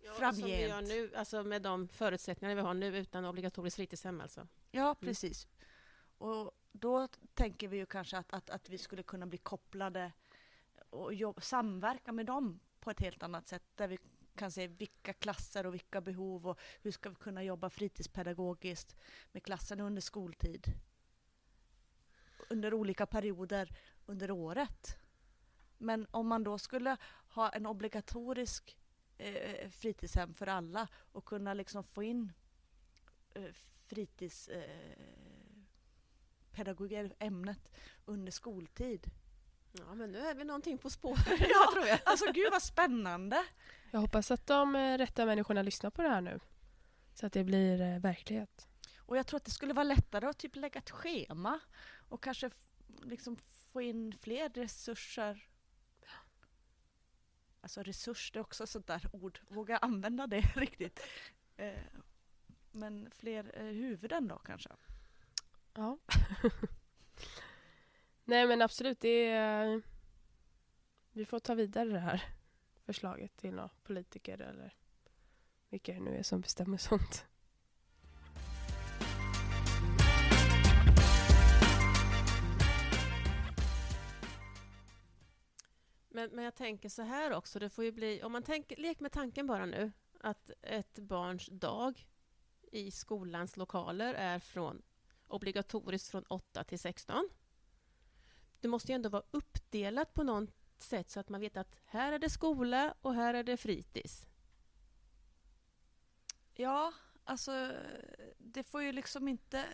Ja, 0.01 0.13
Som 0.13 0.35
vi 0.35 0.41
Framgent. 0.41 0.61
gör 0.69 0.81
nu, 0.81 1.15
alltså 1.15 1.43
med 1.43 1.61
de 1.61 1.87
förutsättningar 1.87 2.55
vi 2.55 2.61
har 2.61 2.73
nu 2.73 2.97
utan 2.97 3.25
obligatoriskt 3.25 3.75
fritidshem 3.75 4.21
alltså. 4.21 4.47
Ja, 4.71 4.95
precis. 4.99 5.47
Och 6.19 6.51
då 6.71 7.07
tänker 7.33 7.67
vi 7.67 7.77
ju 7.77 7.85
kanske 7.85 8.17
att, 8.17 8.33
att, 8.33 8.49
att 8.49 8.69
vi 8.69 8.77
skulle 8.77 9.03
kunna 9.03 9.25
bli 9.25 9.37
kopplade 9.37 10.11
och 10.89 11.13
jobb, 11.13 11.43
samverka 11.43 12.11
med 12.11 12.25
dem 12.25 12.59
på 12.79 12.91
ett 12.91 12.99
helt 12.99 13.23
annat 13.23 13.47
sätt 13.47 13.63
där 13.75 13.87
vi 13.87 13.97
kan 14.35 14.51
se 14.51 14.67
vilka 14.67 15.13
klasser 15.13 15.65
och 15.65 15.73
vilka 15.73 16.01
behov 16.01 16.47
och 16.47 16.59
hur 16.81 16.91
ska 16.91 17.09
vi 17.09 17.15
kunna 17.15 17.43
jobba 17.43 17.69
fritidspedagogiskt 17.69 18.95
med 19.31 19.43
klassen 19.43 19.79
under 19.79 20.01
skoltid. 20.01 20.73
Under 22.49 22.73
olika 22.73 23.05
perioder 23.05 23.69
under 24.05 24.31
året. 24.31 24.97
Men 25.77 26.07
om 26.11 26.27
man 26.27 26.43
då 26.43 26.57
skulle 26.57 26.97
ha 27.29 27.49
en 27.49 27.65
obligatorisk 27.65 28.77
eh, 29.17 29.69
fritidshem 29.69 30.33
för 30.33 30.47
alla 30.47 30.87
och 31.11 31.25
kunna 31.25 31.53
liksom 31.53 31.83
få 31.83 32.03
in 32.03 32.31
eh, 33.33 33.53
fritids 33.85 34.47
eh, 34.47 35.28
pedagogik, 36.59 37.11
ämnet 37.19 37.69
under 38.05 38.31
skoltid. 38.31 39.11
Ja, 39.71 39.93
men 39.95 40.11
nu 40.11 40.19
är 40.19 40.35
vi 40.35 40.43
någonting 40.43 40.77
på 40.77 40.89
spåret, 40.89 41.27
Ja. 41.39 41.71
tror 41.73 41.87
jag. 41.87 41.99
Alltså 42.05 42.31
gud 42.31 42.47
vad 42.51 42.61
spännande! 42.63 43.45
Jag 43.91 43.99
hoppas 43.99 44.31
att 44.31 44.47
de 44.47 44.75
eh, 44.75 44.97
rätta 44.97 45.25
människorna 45.25 45.61
lyssnar 45.61 45.89
på 45.89 46.01
det 46.01 46.09
här 46.09 46.21
nu. 46.21 46.39
Så 47.13 47.25
att 47.25 47.33
det 47.33 47.43
blir 47.43 47.81
eh, 47.81 47.99
verklighet. 47.99 48.67
Och 48.97 49.17
jag 49.17 49.27
tror 49.27 49.37
att 49.37 49.45
det 49.45 49.51
skulle 49.51 49.73
vara 49.73 49.83
lättare 49.83 50.25
att 50.27 50.37
typ 50.37 50.55
lägga 50.55 50.77
ett 50.79 50.89
schema 50.89 51.59
och 52.09 52.23
kanske 52.23 52.49
liksom 53.03 53.37
få 53.71 53.81
in 53.81 54.13
fler 54.21 54.49
resurser. 54.49 55.47
alltså 57.61 57.83
resurs, 57.83 58.31
det 58.31 58.39
är 58.39 58.41
också 58.41 58.63
ett 58.63 58.69
sånt 58.69 58.87
där 58.87 59.09
ord, 59.13 59.39
våga 59.49 59.77
använda 59.77 60.27
det 60.27 60.41
riktigt. 60.55 60.99
Eh, 61.57 61.73
men 62.71 63.11
fler 63.11 63.71
huvuden 63.71 64.27
då 64.27 64.37
kanske? 64.37 64.69
Ja. 65.73 65.97
Nej 68.23 68.47
men 68.47 68.61
absolut, 68.61 68.99
det 68.99 69.27
är... 69.27 69.81
Vi 71.11 71.25
får 71.25 71.39
ta 71.39 71.53
vidare 71.53 71.89
det 71.89 71.99
här 71.99 72.23
förslaget 72.85 73.37
till 73.37 73.53
några 73.53 73.69
politiker 73.83 74.41
eller 74.41 74.73
vilka 75.69 75.93
det 75.93 75.99
nu 75.99 76.17
är 76.17 76.23
som 76.23 76.41
bestämmer 76.41 76.77
sånt. 76.77 77.25
Men, 86.09 86.29
men 86.31 86.45
jag 86.45 86.55
tänker 86.55 86.89
så 86.89 87.01
här 87.01 87.33
också, 87.33 87.59
det 87.59 87.69
får 87.69 87.83
ju 87.83 87.91
bli, 87.91 88.23
om 88.23 88.31
man 88.31 88.43
tänker, 88.43 88.77
lek 88.77 88.99
med 88.99 89.11
tanken 89.11 89.47
bara 89.47 89.65
nu, 89.65 89.91
att 90.19 90.51
ett 90.61 90.99
barns 90.99 91.49
dag 91.51 92.07
i 92.71 92.91
skolans 92.91 93.57
lokaler 93.57 94.13
är 94.13 94.39
från 94.39 94.81
obligatoriskt 95.29 96.11
från 96.11 96.23
8 96.23 96.63
till 96.63 96.79
16. 96.79 97.29
Det 98.59 98.67
måste 98.67 98.91
ju 98.91 98.95
ändå 98.95 99.09
vara 99.09 99.23
uppdelat 99.31 100.13
på 100.13 100.23
något 100.23 100.49
sätt 100.77 101.09
så 101.09 101.19
att 101.19 101.29
man 101.29 101.41
vet 101.41 101.57
att 101.57 101.75
här 101.85 102.11
är 102.11 102.19
det 102.19 102.29
skola 102.29 102.93
och 103.01 103.13
här 103.13 103.33
är 103.33 103.43
det 103.43 103.57
fritids. 103.57 104.25
Ja, 106.53 106.93
alltså 107.23 107.71
det 108.37 108.63
får 108.63 108.83
ju 108.83 108.91
liksom 108.91 109.27
inte 109.27 109.65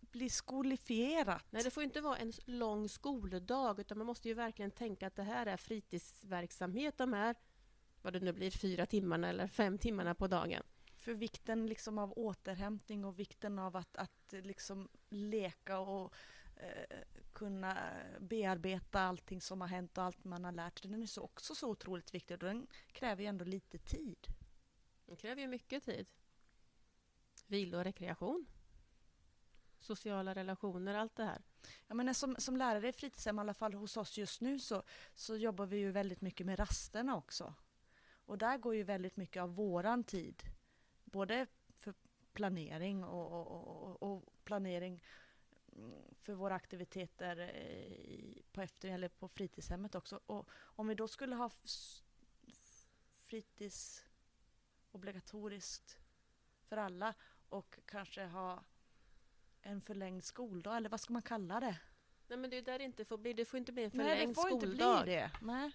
bli 0.00 0.30
skolifierat. 0.30 1.44
Nej, 1.50 1.62
det 1.62 1.70
får 1.70 1.82
inte 1.82 2.00
vara 2.00 2.16
en 2.16 2.32
lång 2.44 2.88
skoldag 2.88 3.80
utan 3.80 3.98
man 3.98 4.06
måste 4.06 4.28
ju 4.28 4.34
verkligen 4.34 4.70
tänka 4.70 5.06
att 5.06 5.16
det 5.16 5.22
här 5.22 5.46
är 5.46 5.56
fritidsverksamhet 5.56 6.98
de 6.98 7.12
här, 7.12 7.36
vad 8.02 8.12
det 8.12 8.20
nu 8.20 8.32
blir, 8.32 8.50
fyra 8.50 8.86
timmarna 8.86 9.28
eller 9.28 9.46
fem 9.46 9.78
timmarna 9.78 10.14
på 10.14 10.26
dagen. 10.26 10.62
För 11.08 11.14
vikten 11.14 11.66
liksom 11.66 11.98
av 11.98 12.12
återhämtning 12.16 13.04
och 13.04 13.18
vikten 13.18 13.58
av 13.58 13.76
att, 13.76 13.96
att 13.96 14.32
liksom 14.32 14.88
leka 15.08 15.78
och 15.78 16.14
eh, 16.56 16.98
kunna 17.32 17.78
bearbeta 18.20 19.00
allting 19.00 19.40
som 19.40 19.60
har 19.60 19.68
hänt 19.68 19.98
och 19.98 20.04
allt 20.04 20.24
man 20.24 20.44
har 20.44 20.52
lärt 20.52 20.78
sig. 20.78 20.90
Den 20.90 21.02
är 21.02 21.06
så 21.06 21.22
också 21.22 21.54
så 21.54 21.70
otroligt 21.70 22.14
viktig 22.14 22.34
och 22.34 22.38
den 22.38 22.66
kräver 22.92 23.22
ju 23.22 23.28
ändå 23.28 23.44
lite 23.44 23.78
tid. 23.78 24.26
Det 25.06 25.16
kräver 25.16 25.42
ju 25.42 25.48
mycket 25.48 25.84
tid. 25.84 26.06
Vila 27.46 27.78
och 27.78 27.84
rekreation. 27.84 28.46
Sociala 29.78 30.34
relationer, 30.34 30.94
allt 30.94 31.16
det 31.16 31.24
här. 31.24 31.42
Ja, 31.86 31.94
men 31.94 32.14
som, 32.14 32.36
som 32.38 32.56
lärare 32.56 32.88
i 32.88 32.92
fritidshem, 32.92 33.38
i 33.38 33.40
alla 33.40 33.54
fall 33.54 33.74
hos 33.74 33.96
oss 33.96 34.18
just 34.18 34.40
nu, 34.40 34.58
så, 34.58 34.82
så 35.14 35.36
jobbar 35.36 35.66
vi 35.66 35.76
ju 35.76 35.90
väldigt 35.90 36.20
mycket 36.20 36.46
med 36.46 36.58
rasterna 36.58 37.16
också. 37.16 37.54
Och 38.10 38.38
där 38.38 38.58
går 38.58 38.74
ju 38.74 38.82
väldigt 38.82 39.16
mycket 39.16 39.42
av 39.42 39.54
våran 39.54 40.04
tid. 40.04 40.42
Både 41.12 41.46
för 41.76 41.94
planering 42.32 43.04
och, 43.04 43.32
och, 43.32 44.02
och, 44.02 44.02
och 44.02 44.44
planering 44.44 45.02
för 46.20 46.34
våra 46.34 46.54
aktiviteter 46.54 47.40
i, 47.40 48.42
på 48.52 48.62
efter 48.62 48.88
eller 48.88 49.08
på 49.08 49.28
fritidshemmet 49.28 49.94
också. 49.94 50.20
Och 50.26 50.48
om 50.54 50.88
vi 50.88 50.94
då 50.94 51.08
skulle 51.08 51.36
ha 51.36 51.50
fritids 53.18 54.04
obligatoriskt 54.92 55.98
för 56.68 56.76
alla 56.76 57.14
och 57.48 57.78
kanske 57.86 58.24
ha 58.24 58.64
en 59.60 59.80
förlängd 59.80 60.24
skoldag, 60.24 60.76
eller 60.76 60.88
vad 60.88 61.00
ska 61.00 61.12
man 61.12 61.22
kalla 61.22 61.60
det? 61.60 61.78
Nej 62.28 62.38
men 62.38 62.50
det 62.50 62.56
är 62.56 62.62
där 62.62 62.78
det 62.78 62.84
inte 62.84 63.04
får 63.04 63.18
bli, 63.18 63.32
det 63.32 63.44
får 63.44 63.58
inte 63.58 63.72
bli 63.72 63.84
en 63.84 63.90
förlängd 63.90 64.08
Nej, 64.08 64.26
det 64.26 64.34
får 64.34 64.48
skoldag. 64.48 64.64
inte 64.70 65.04
bli 65.04 65.12
det. 65.14 65.30
Nej. 65.42 65.72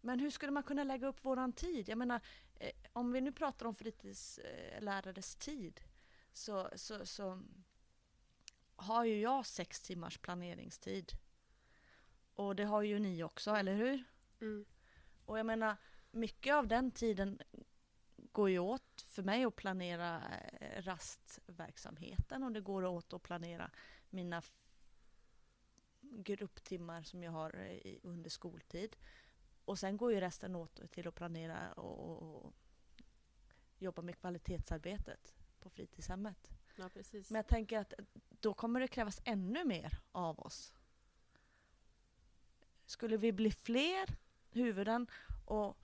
Men 0.00 0.20
hur 0.20 0.30
skulle 0.30 0.52
man 0.52 0.62
kunna 0.62 0.84
lägga 0.84 1.06
upp 1.06 1.24
våran 1.24 1.52
tid? 1.52 1.88
Jag 1.88 1.98
menar, 1.98 2.20
eh, 2.54 2.72
om 2.92 3.12
vi 3.12 3.20
nu 3.20 3.32
pratar 3.32 3.66
om 3.66 3.74
fritidslärares 3.74 5.36
tid 5.36 5.80
så, 6.32 6.70
så, 6.74 7.06
så 7.06 7.42
har 8.76 9.04
ju 9.04 9.20
jag 9.20 9.46
sex 9.46 9.80
timmars 9.80 10.18
planeringstid. 10.18 11.12
Och 12.34 12.56
det 12.56 12.64
har 12.64 12.82
ju 12.82 12.98
ni 12.98 13.22
också, 13.22 13.50
eller 13.50 13.74
hur? 13.74 14.04
Mm. 14.40 14.64
Och 15.24 15.38
jag 15.38 15.46
menar, 15.46 15.76
mycket 16.10 16.54
av 16.54 16.66
den 16.66 16.90
tiden 16.90 17.42
går 18.16 18.50
ju 18.50 18.58
åt 18.58 19.02
för 19.02 19.22
mig 19.22 19.44
att 19.44 19.56
planera 19.56 20.22
eh, 20.60 20.82
rastverksamheten 20.82 22.42
och 22.42 22.52
det 22.52 22.60
går 22.60 22.84
åt 22.84 23.12
att 23.12 23.22
planera 23.22 23.70
mina 24.10 24.42
grupptimmar 26.00 27.02
som 27.02 27.22
jag 27.22 27.32
har 27.32 27.54
eh, 27.56 27.94
under 28.02 28.30
skoltid. 28.30 28.96
Och 29.68 29.78
sen 29.78 29.96
går 29.96 30.12
ju 30.12 30.20
resten 30.20 30.56
åt 30.56 30.90
till 30.90 31.08
att 31.08 31.14
planera 31.14 31.72
och, 31.72 32.22
och 32.22 32.52
jobba 33.78 34.02
med 34.02 34.18
kvalitetsarbetet 34.18 35.34
på 35.60 35.70
fritidshemmet. 35.70 36.50
Ja, 36.76 36.88
precis. 36.88 37.30
Men 37.30 37.36
jag 37.36 37.46
tänker 37.46 37.78
att 37.78 37.92
då 38.28 38.54
kommer 38.54 38.80
det 38.80 38.88
krävas 38.88 39.20
ännu 39.24 39.64
mer 39.64 39.98
av 40.12 40.40
oss. 40.40 40.72
Skulle 42.86 43.16
vi 43.16 43.32
bli 43.32 43.50
fler 43.50 44.16
huvuden 44.50 45.06
och 45.44 45.76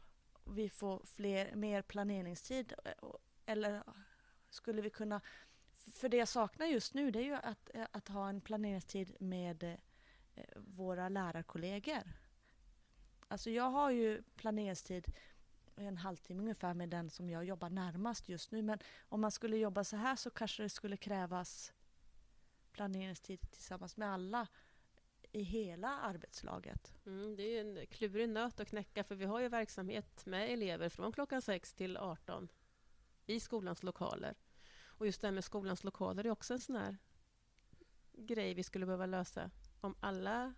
vi 0.45 0.69
får 0.69 1.05
fler, 1.05 1.55
mer 1.55 1.83
planeringstid? 1.83 2.75
Eller 3.47 3.83
skulle 4.51 4.83
vi 4.83 4.91
kunna... 4.91 5.21
För 5.73 6.09
det 6.09 6.17
jag 6.17 6.29
saknar 6.29 6.67
just 6.67 6.95
nu 6.95 7.11
det 7.11 7.19
är 7.19 7.25
ju 7.25 7.35
att, 7.35 7.71
att 7.91 8.09
ha 8.09 8.29
en 8.29 8.41
planeringstid 8.41 9.17
med 9.21 9.63
eh, 10.35 10.45
våra 10.57 11.09
lärarkollegor. 11.09 12.24
Alltså 13.29 13.51
jag 13.51 13.71
har 13.71 13.91
ju 13.91 14.23
planeringstid 14.23 15.13
en 15.77 15.97
halvtimme 15.97 16.43
ungefär 16.43 16.75
med 16.75 16.89
den 16.89 17.11
som 17.11 17.31
jag 17.31 17.45
jobbar 17.45 17.71
närmast 17.71 18.29
just 18.29 18.51
nu. 18.51 18.63
Men 18.63 18.79
om 19.09 19.21
man 19.21 19.31
skulle 19.31 19.57
jobba 19.57 19.85
så 19.85 19.97
här 19.97 20.17
så 20.17 20.31
kanske 20.31 20.63
det 20.63 20.69
skulle 20.69 20.97
krävas 20.97 21.73
planeringstid 22.73 23.51
tillsammans 23.51 23.97
med 23.97 24.09
alla 24.09 24.47
i 25.33 25.43
hela 25.43 25.89
arbetslaget. 25.89 26.95
Mm, 27.07 27.37
det 27.37 27.43
är 27.43 27.65
ju 27.65 27.81
en 27.81 27.87
klurig 27.87 28.29
nöt 28.29 28.61
att 28.61 28.69
knäcka 28.69 29.05
för 29.05 29.15
vi 29.15 29.25
har 29.25 29.41
ju 29.41 29.49
verksamhet 29.49 30.27
med 30.27 30.53
elever 30.53 30.89
från 30.89 31.13
klockan 31.13 31.43
6 31.43 31.75
till 31.75 31.97
18 31.97 32.49
i 33.27 33.41
skolans 33.41 33.83
lokaler. 33.83 34.35
Och 34.85 35.07
just 35.07 35.21
det 35.21 35.27
här 35.27 35.33
med 35.33 35.45
skolans 35.45 35.85
lokaler 35.85 36.27
är 36.27 36.31
också 36.31 36.55
en 36.55 36.61
sån 36.61 36.77
här 36.77 36.97
grej 38.13 38.55
vi 38.55 38.63
skulle 38.63 38.87
behöva 38.87 39.07
lösa 39.07 39.51
om 39.81 39.95
alla 40.01 40.55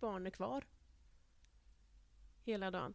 barn 0.00 0.26
är 0.26 0.30
kvar 0.30 0.64
hela 2.44 2.70
dagen. 2.70 2.94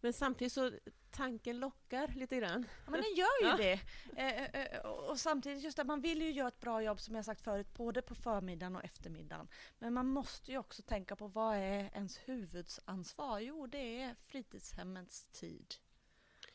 Men 0.00 0.12
samtidigt 0.12 0.52
så 0.52 0.70
tanken 1.10 1.58
lockar 1.58 2.08
lite 2.08 2.36
grann. 2.36 2.66
Ja, 2.84 2.90
men 2.90 3.00
den 3.00 3.14
gör 3.14 3.42
ju 3.42 3.48
ja. 3.48 3.56
det. 3.56 3.80
Eh, 4.16 4.42
eh, 4.42 4.76
eh, 4.76 4.80
och 4.80 5.20
samtidigt 5.20 5.62
just 5.62 5.78
att 5.78 5.86
man 5.86 6.00
vill 6.00 6.22
ju 6.22 6.30
göra 6.30 6.48
ett 6.48 6.60
bra 6.60 6.82
jobb 6.82 7.00
som 7.00 7.14
jag 7.14 7.24
sagt 7.24 7.40
förut, 7.40 7.74
både 7.74 8.02
på 8.02 8.14
förmiddagen 8.14 8.76
och 8.76 8.84
eftermiddagen. 8.84 9.48
Men 9.78 9.94
man 9.94 10.06
måste 10.06 10.52
ju 10.52 10.58
också 10.58 10.82
tänka 10.82 11.16
på 11.16 11.26
vad 11.26 11.56
är 11.56 11.90
ens 11.94 12.18
huvudsansvar? 12.18 13.38
Jo, 13.38 13.66
det 13.66 14.02
är 14.02 14.14
fritidshemmens 14.14 15.26
tid. 15.26 15.74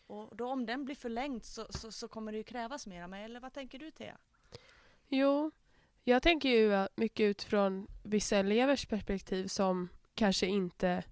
Och 0.07 0.35
då 0.35 0.47
om 0.47 0.65
den 0.65 0.85
blir 0.85 0.95
förlängd 0.95 1.43
så, 1.45 1.67
så, 1.69 1.91
så 1.91 2.07
kommer 2.07 2.31
det 2.31 2.37
ju 2.37 2.43
krävas 2.43 2.87
mer 2.87 3.03
av 3.03 3.09
mig, 3.09 3.25
eller 3.25 3.39
vad 3.39 3.53
tänker 3.53 3.79
du 3.79 3.91
Thea? 3.91 4.17
Jo, 5.07 5.51
jag 6.03 6.23
tänker 6.23 6.49
ju 6.49 6.87
mycket 6.95 7.23
utifrån 7.23 7.87
vissa 8.03 8.37
elevers 8.37 8.85
perspektiv 8.85 9.47
som 9.47 9.89
kanske 10.15 10.45
inte 10.45 11.03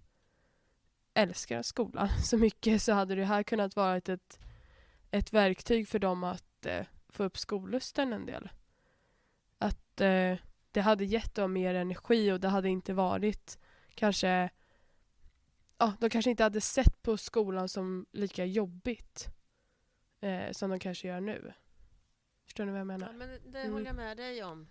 älskar 1.13 1.62
skolan 1.62 2.10
så 2.24 2.38
mycket 2.38 2.82
så 2.82 2.94
hade 2.94 3.15
det 3.15 3.25
här 3.25 3.44
kunnat 3.44 3.75
vara 3.75 3.98
ett, 3.98 4.39
ett 5.12 5.34
verktyg 5.34 5.88
för 5.88 6.00
dem 6.00 6.24
att 6.24 6.65
eh, 6.65 6.86
få 7.10 7.24
upp 7.24 7.38
skollusten 7.38 8.13
en 8.13 8.25
del. 8.25 8.50
Att 9.58 10.01
eh, 10.01 10.38
det 10.72 10.82
hade 10.82 11.06
gett 11.06 11.36
dem 11.36 11.53
mer 11.53 11.75
energi 11.75 12.32
och 12.32 12.39
det 12.39 12.48
hade 12.48 12.70
inte 12.70 12.94
varit 12.94 13.60
kanske 13.96 14.50
ja, 15.77 15.94
de 16.00 16.10
kanske 16.10 16.32
inte 16.32 16.44
hade 16.44 16.62
sett 16.62 17.01
på 17.01 17.18
skolan 17.18 17.70
som 17.70 18.06
lika 18.12 18.46
jobbigt 18.46 19.27
eh, 20.20 20.51
som 20.51 20.70
de 20.70 20.80
kanske 20.80 21.08
gör 21.08 21.22
nu. 21.22 21.53
Förstår 22.46 22.65
ni 22.65 22.72
vad 22.72 22.80
jag 22.80 22.88
menar? 22.88 23.08
Ja, 23.08 23.13
men 23.13 23.30
det 23.51 23.60
mm. 23.60 23.74
håller 23.74 23.86
jag 23.86 23.96
med 23.96 24.18
dig 24.18 24.44
om. 24.44 24.68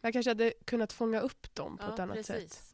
Jag 0.00 0.12
kanske 0.12 0.30
hade 0.30 0.52
kunnat 0.64 0.92
fånga 0.92 1.20
upp 1.20 1.54
dem 1.54 1.78
på 1.78 1.84
ja, 1.84 1.94
ett 1.94 2.00
annat 2.00 2.16
precis. 2.16 2.52
sätt. 2.52 2.73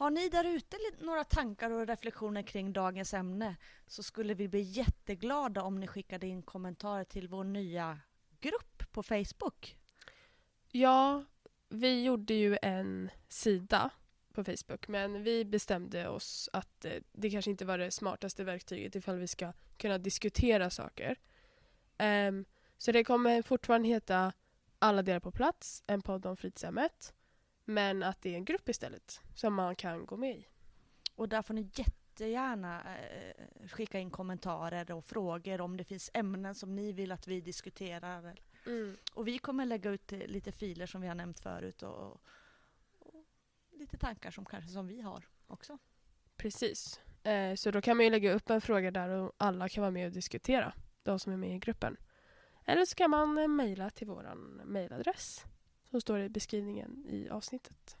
Har 0.00 0.10
ni 0.10 0.28
där 0.28 0.44
ute 0.44 0.76
några 0.98 1.24
tankar 1.24 1.70
och 1.70 1.86
reflektioner 1.86 2.42
kring 2.42 2.72
dagens 2.72 3.14
ämne 3.14 3.56
så 3.86 4.02
skulle 4.02 4.34
vi 4.34 4.48
bli 4.48 4.60
jätteglada 4.60 5.62
om 5.62 5.80
ni 5.80 5.86
skickade 5.86 6.26
in 6.26 6.42
kommentarer 6.42 7.04
till 7.04 7.28
vår 7.28 7.44
nya 7.44 8.00
grupp 8.40 8.92
på 8.92 9.02
Facebook. 9.02 9.76
Ja, 10.68 11.24
vi 11.68 12.02
gjorde 12.04 12.34
ju 12.34 12.58
en 12.62 13.10
sida 13.28 13.90
på 14.32 14.44
Facebook 14.44 14.88
men 14.88 15.22
vi 15.22 15.44
bestämde 15.44 16.08
oss 16.08 16.48
att 16.52 16.84
eh, 16.84 16.92
det 17.12 17.30
kanske 17.30 17.50
inte 17.50 17.64
var 17.64 17.78
det 17.78 17.90
smartaste 17.90 18.44
verktyget 18.44 18.96
ifall 18.96 19.18
vi 19.18 19.26
ska 19.26 19.52
kunna 19.76 19.98
diskutera 19.98 20.70
saker. 20.70 21.16
Um, 21.98 22.44
så 22.78 22.92
det 22.92 23.04
kommer 23.04 23.42
fortfarande 23.42 23.88
heta 23.88 24.32
Alla 24.78 25.02
delar 25.02 25.20
på 25.20 25.30
plats, 25.30 25.82
en 25.86 26.02
podd 26.02 26.26
om 26.26 26.36
fritidshemmet. 26.36 27.14
Men 27.70 28.02
att 28.02 28.22
det 28.22 28.30
är 28.30 28.34
en 28.34 28.44
grupp 28.44 28.68
istället 28.68 29.20
som 29.34 29.54
man 29.54 29.76
kan 29.76 30.06
gå 30.06 30.16
med 30.16 30.36
i. 30.36 30.46
Och 31.14 31.28
där 31.28 31.42
får 31.42 31.54
ni 31.54 31.70
jättegärna 31.74 32.96
eh, 32.96 33.68
skicka 33.68 33.98
in 33.98 34.10
kommentarer 34.10 34.92
och 34.92 35.04
frågor 35.04 35.60
om 35.60 35.76
det 35.76 35.84
finns 35.84 36.10
ämnen 36.14 36.54
som 36.54 36.76
ni 36.76 36.92
vill 36.92 37.12
att 37.12 37.28
vi 37.28 37.40
diskuterar. 37.40 38.40
Mm. 38.66 38.96
Och 39.14 39.28
vi 39.28 39.38
kommer 39.38 39.66
lägga 39.66 39.90
ut 39.90 40.12
eh, 40.12 40.18
lite 40.18 40.52
filer 40.52 40.86
som 40.86 41.00
vi 41.00 41.08
har 41.08 41.14
nämnt 41.14 41.40
förut 41.40 41.82
och, 41.82 42.20
och 42.98 43.24
lite 43.72 43.96
tankar 43.96 44.30
som 44.30 44.44
kanske 44.44 44.70
som 44.70 44.86
vi 44.86 45.00
har 45.00 45.28
också. 45.46 45.78
Precis. 46.36 47.00
Eh, 47.22 47.54
så 47.54 47.70
då 47.70 47.80
kan 47.80 47.96
man 47.96 48.04
ju 48.04 48.10
lägga 48.10 48.32
upp 48.32 48.50
en 48.50 48.60
fråga 48.60 48.90
där 48.90 49.08
och 49.08 49.32
alla 49.36 49.68
kan 49.68 49.82
vara 49.82 49.90
med 49.90 50.06
och 50.06 50.12
diskutera. 50.12 50.72
De 51.02 51.18
som 51.18 51.32
är 51.32 51.36
med 51.36 51.56
i 51.56 51.58
gruppen. 51.58 51.96
Eller 52.64 52.84
så 52.84 52.94
kan 52.94 53.10
man 53.10 53.38
eh, 53.38 53.48
mejla 53.48 53.90
till 53.90 54.06
vår 54.06 54.34
mejladress. 54.64 55.44
Som 55.90 56.00
står 56.00 56.20
i 56.20 56.28
beskrivningen 56.28 57.04
i 57.08 57.28
avsnittet. 57.28 57.96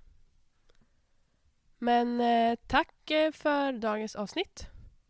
Men 1.78 2.20
eh, 2.20 2.58
tack 2.66 3.10
eh, 3.10 3.32
för 3.32 3.72
dagens 3.72 4.16
avsnitt. 4.16 4.66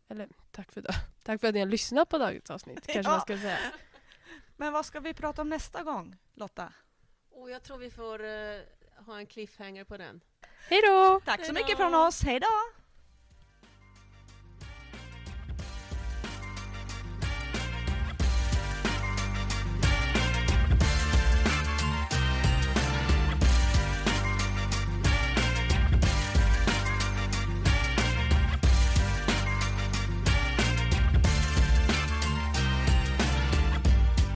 Eller 0.09 0.29
tack 0.51 0.71
för, 0.71 0.81
tack 1.23 1.41
för 1.41 1.47
att 1.47 1.53
ni 1.53 1.59
har 1.59 1.67
lyssnat 1.67 2.09
på 2.09 2.17
dagens 2.17 2.49
avsnitt. 2.51 2.87
Kanske 2.87 3.11
Ja. 3.11 3.15
man 3.15 3.21
ska 3.21 3.37
säga. 3.37 3.57
Men 4.57 4.73
vad 4.73 4.85
ska 4.85 4.99
vi 4.99 5.13
prata 5.13 5.41
om 5.41 5.49
nästa 5.49 5.83
gång, 5.83 6.17
Lotta? 6.33 6.73
Och 7.31 7.49
jag 7.49 7.63
tror 7.63 7.77
vi 7.77 7.91
får 7.91 8.23
eh, 8.23 8.59
ha 9.05 9.17
en 9.17 9.25
cliffhanger 9.25 9.83
på 9.83 9.97
den. 9.97 10.21
Hej 10.69 10.81
då! 10.87 11.19
Tack 11.25 11.45
så 11.45 11.53
mycket 11.53 11.77
från 11.77 11.95
oss. 11.95 12.21
Hej 12.23 12.39
då! 12.39 12.80